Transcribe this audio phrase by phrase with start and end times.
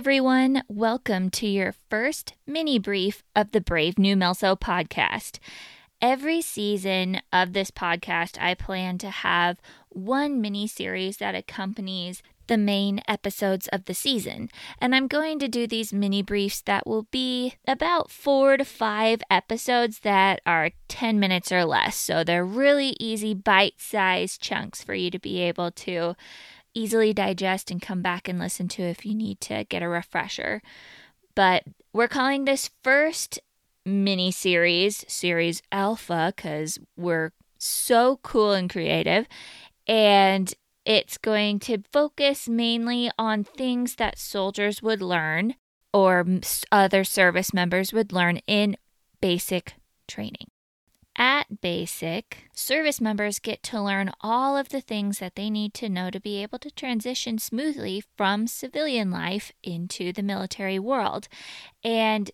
[0.00, 0.62] everyone.
[0.66, 5.38] Welcome to your first mini brief of the Brave New Milso podcast.
[6.00, 9.60] Every season of this podcast, I plan to have
[9.90, 14.48] one mini series that accompanies the main episodes of the season.
[14.78, 19.20] And I'm going to do these mini briefs that will be about four to five
[19.30, 21.94] episodes that are 10 minutes or less.
[21.94, 26.16] So they're really easy, bite sized chunks for you to be able to
[26.74, 30.62] easily digest and come back and listen to if you need to get a refresher.
[31.34, 33.40] But we're calling this first
[33.84, 39.26] mini series, Series Alpha, because we're so cool and creative.
[39.86, 40.52] And
[40.84, 45.54] it's going to focus mainly on things that soldiers would learn
[45.92, 46.24] or
[46.70, 48.76] other service members would learn in
[49.20, 49.74] basic
[50.06, 50.48] training.
[51.16, 55.88] At basic, service members get to learn all of the things that they need to
[55.88, 61.28] know to be able to transition smoothly from civilian life into the military world.
[61.82, 62.30] And,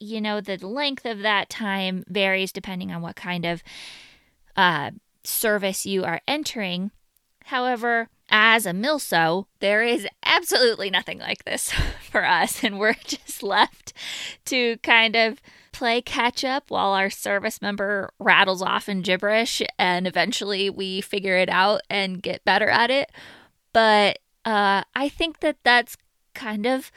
[0.00, 3.62] you know, the length of that time varies depending on what kind of
[4.56, 4.90] uh,
[5.22, 6.90] service you are entering.
[7.44, 11.70] However, as a milso, there is absolutely nothing like this
[12.10, 13.92] for us, and we're just left
[14.46, 15.40] to kind of
[15.76, 21.36] play catch up while our service member rattles off in gibberish, and eventually we figure
[21.36, 23.12] it out and get better at it.
[23.74, 25.98] But uh, I think that that's
[26.34, 26.90] kind of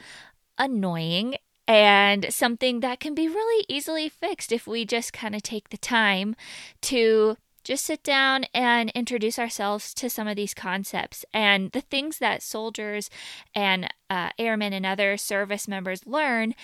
[0.56, 1.36] annoying
[1.68, 5.76] and something that can be really easily fixed if we just kind of take the
[5.76, 6.34] time
[6.80, 12.18] to just sit down and introduce ourselves to some of these concepts and the things
[12.18, 13.10] that soldiers
[13.54, 16.54] and uh, airmen and other service members learn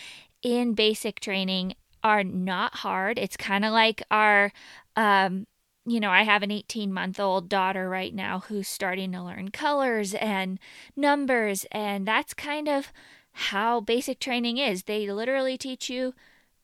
[0.42, 1.74] in basic training
[2.06, 3.18] are not hard.
[3.18, 4.52] It's kind of like our,
[4.94, 5.44] um,
[5.84, 9.50] you know, I have an 18 month old daughter right now who's starting to learn
[9.50, 10.60] colors and
[10.94, 12.92] numbers, and that's kind of
[13.32, 14.84] how basic training is.
[14.84, 16.14] They literally teach you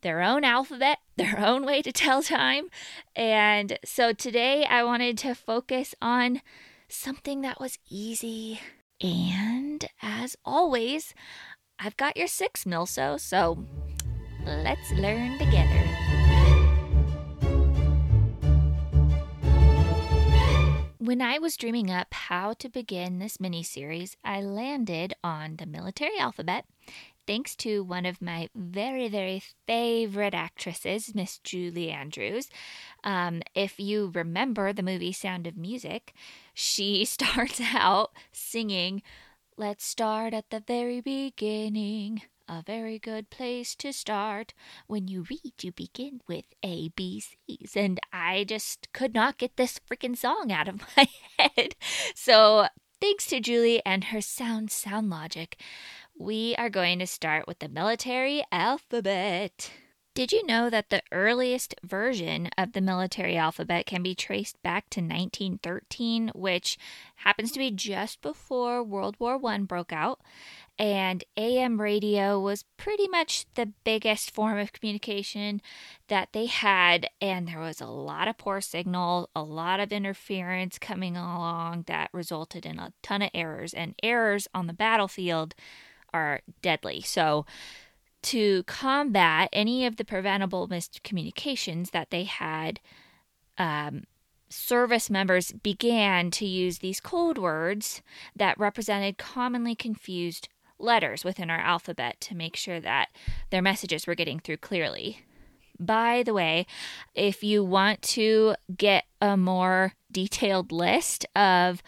[0.03, 2.69] their own alphabet, their own way to tell time.
[3.17, 6.41] And so today I wanted to focus on
[6.89, 8.61] something that was easy.
[9.01, 11.15] And as always,
[11.81, 13.67] I've got your six milso, so
[14.47, 15.83] let's learn together.
[20.99, 25.67] When I was dreaming up how to begin this mini series, I landed on the
[25.67, 26.65] military alphabet
[27.27, 32.49] thanks to one of my very, very favorite actresses, Miss Julie Andrews.
[33.05, 36.15] Um, if you remember the movie Sound of Music,
[36.55, 39.03] she starts out singing,
[39.57, 42.23] Let's start at the very beginning.
[42.53, 44.53] A very good place to start.
[44.87, 47.75] When you read, you begin with A, B, C's.
[47.75, 51.09] And I just could not get this freaking song out of my
[51.39, 51.77] head.
[52.15, 52.67] So,
[53.01, 55.59] thanks to Julie and her sound sound logic,
[56.15, 59.71] we are going to start with the military alphabet.
[60.15, 64.91] Did you know that the earliest version of the military alphabet can be traced back
[64.91, 66.77] to 1913, which
[67.17, 70.21] happens to be just before World War I broke out?
[70.79, 75.63] And AM radio was pretty much the biggest form of communication
[76.09, 77.09] that they had.
[77.23, 82.11] And there was a lot of poor signal, a lot of interference coming along that
[82.13, 83.73] resulted in a ton of errors.
[83.73, 85.55] And errors on the battlefield
[86.13, 87.01] are deadly.
[87.01, 87.47] So,
[88.23, 92.81] to combat any of the preventable miscommunications that they had,
[93.59, 94.05] um,
[94.49, 98.03] service members began to use these code words
[98.37, 103.09] that represented commonly confused letters within our alphabet to make sure that
[103.51, 105.21] their messages were getting through clearly.
[105.79, 106.67] By the way,
[107.15, 111.83] if you want to get a more detailed list of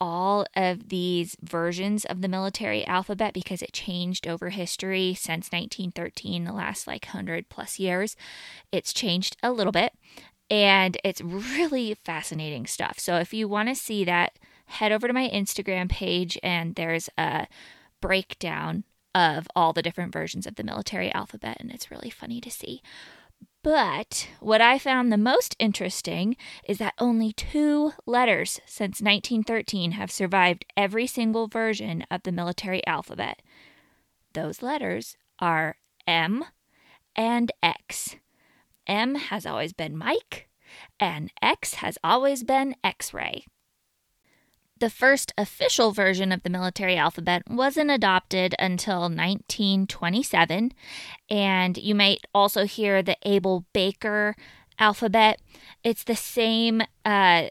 [0.00, 6.44] all of these versions of the military alphabet because it changed over history since 1913,
[6.44, 8.16] the last like 100 plus years.
[8.72, 9.92] It's changed a little bit
[10.50, 12.98] and it's really fascinating stuff.
[12.98, 17.08] So if you want to see that, head over to my Instagram page and there's
[17.18, 17.46] a
[18.00, 22.50] breakdown of all the different versions of the military alphabet and it's really funny to
[22.50, 22.80] see.
[23.62, 30.10] But what I found the most interesting is that only two letters since 1913 have
[30.10, 33.42] survived every single version of the military alphabet.
[34.32, 35.76] Those letters are
[36.06, 36.44] M
[37.14, 38.16] and X.
[38.86, 40.48] M has always been Mike,
[40.98, 43.44] and X has always been X ray.
[44.80, 50.72] The first official version of the military alphabet wasn't adopted until 1927,
[51.28, 54.34] and you might also hear the Able Baker
[54.78, 55.38] alphabet.
[55.84, 57.48] It's the same uh,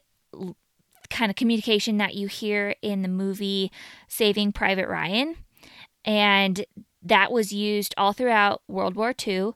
[1.12, 3.72] kind of communication that you hear in the movie
[4.08, 5.36] Saving Private Ryan.
[6.04, 6.66] And
[7.04, 9.52] that was used all throughout World War II.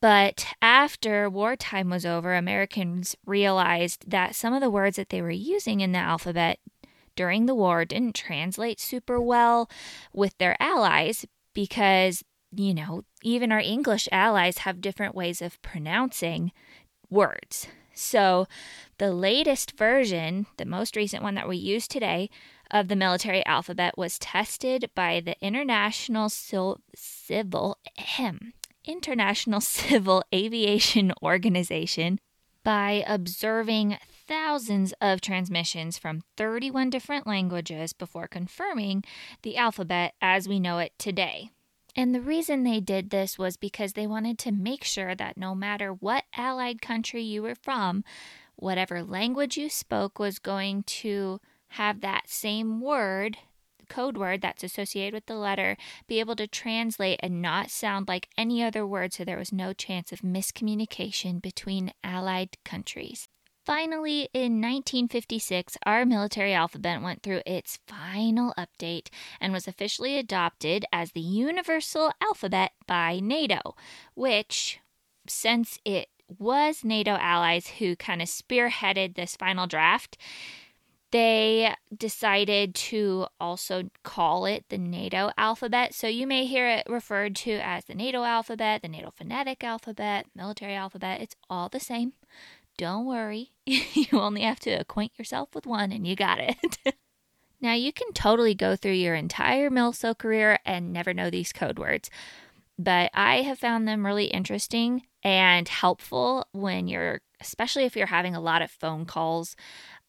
[0.00, 5.30] But after wartime was over, Americans realized that some of the words that they were
[5.30, 6.58] using in the alphabet
[7.16, 9.70] during the war didn't translate super well
[10.12, 12.22] with their allies because,
[12.54, 16.52] you know, even our English allies have different ways of pronouncing
[17.10, 17.68] words.
[17.94, 18.46] So,
[18.98, 22.28] the latest version, the most recent one that we use today
[22.70, 27.78] of the military alphabet, was tested by the International Civil
[28.84, 32.18] International Civil Aviation Organization
[32.64, 39.04] by observing thousands of transmissions from 31 different languages before confirming
[39.42, 41.50] the alphabet as we know it today.
[41.96, 45.54] And the reason they did this was because they wanted to make sure that no
[45.54, 48.02] matter what allied country you were from,
[48.56, 53.36] whatever language you spoke was going to have that same word,
[53.88, 55.76] code word that's associated with the letter,
[56.08, 59.72] be able to translate and not sound like any other word so there was no
[59.72, 63.28] chance of miscommunication between allied countries.
[63.64, 69.08] Finally, in 1956, our military alphabet went through its final update
[69.40, 73.74] and was officially adopted as the Universal Alphabet by NATO,
[74.14, 74.80] which,
[75.26, 76.08] since it
[76.38, 80.18] was NATO allies who kind of spearheaded this final draft,
[81.10, 85.94] they decided to also call it the NATO alphabet.
[85.94, 90.26] So you may hear it referred to as the NATO alphabet, the NATO phonetic alphabet,
[90.34, 91.22] military alphabet.
[91.22, 92.12] It's all the same.
[92.76, 96.78] Don't worry, you only have to acquaint yourself with one and you got it.
[97.60, 101.78] now, you can totally go through your entire MILSO career and never know these code
[101.78, 102.10] words,
[102.78, 108.34] but I have found them really interesting and helpful when you're, especially if you're having
[108.34, 109.56] a lot of phone calls.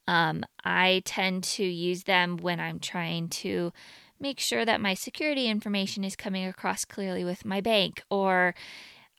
[0.08, 3.72] Um, I tend to use them when I'm trying to
[4.20, 8.56] make sure that my security information is coming across clearly with my bank or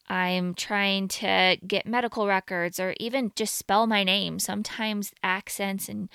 [0.08, 4.38] I'm trying to get medical records or even just spell my name.
[4.38, 6.08] Sometimes accents and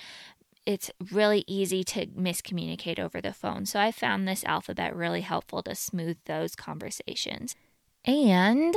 [0.64, 3.66] it's really easy to miscommunicate over the phone.
[3.66, 7.56] So I found this alphabet really helpful to smooth those conversations.
[8.04, 8.76] And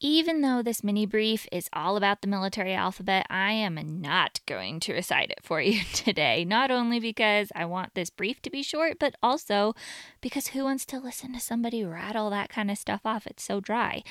[0.00, 4.80] even though this mini brief is all about the military alphabet, I am not going
[4.80, 6.44] to recite it for you today.
[6.44, 9.74] Not only because I want this brief to be short, but also
[10.20, 13.26] because who wants to listen to somebody rattle that kind of stuff off?
[13.26, 14.02] It's so dry.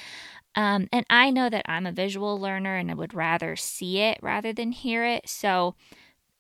[0.56, 4.20] Um, and I know that I'm a visual learner and I would rather see it
[4.22, 5.28] rather than hear it.
[5.28, 5.76] So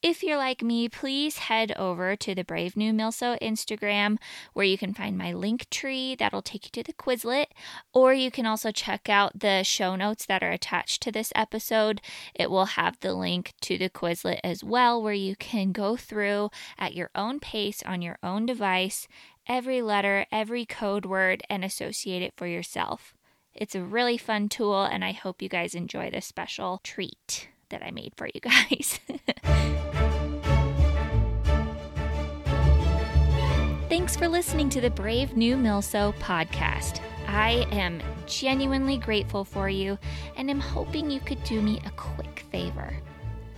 [0.01, 4.17] if you're like me, please head over to the Brave New Milso Instagram
[4.53, 7.47] where you can find my link tree that'll take you to the Quizlet,
[7.93, 12.01] or you can also check out the show notes that are attached to this episode.
[12.33, 16.49] It will have the link to the Quizlet as well, where you can go through
[16.77, 19.07] at your own pace on your own device
[19.47, 23.15] every letter, every code word, and associate it for yourself.
[23.53, 27.83] It's a really fun tool, and I hope you guys enjoy this special treat that
[27.83, 28.99] I made for you guys.
[33.89, 37.01] Thanks for listening to the Brave New Milso podcast.
[37.25, 39.97] I am genuinely grateful for you
[40.37, 42.95] and am hoping you could do me a quick favor.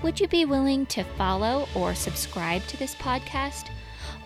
[0.01, 3.67] Would you be willing to follow or subscribe to this podcast?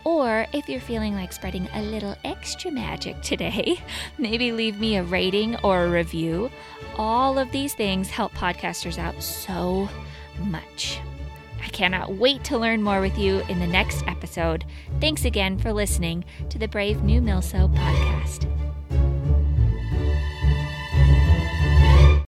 [0.03, 3.81] Or if you're feeling like spreading a little extra magic today,
[4.19, 6.51] maybe leave me a rating or a review.
[6.97, 9.89] All of these things help podcasters out so
[10.37, 10.99] much.
[11.65, 14.65] I cannot wait to learn more with you in the next episode.
[15.01, 18.54] Thanks again for listening to the Brave New Milso podcast.